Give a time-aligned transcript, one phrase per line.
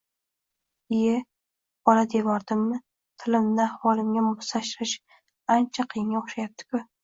[0.99, 1.17] Iye,
[1.89, 2.81] “bola” devordimmi?
[3.25, 4.99] Tilimni ahvolimga moslashtirish
[5.59, 6.87] ancha qiyinga o‘xshayapti-ku